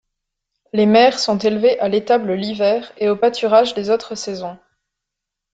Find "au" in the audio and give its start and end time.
3.07-3.15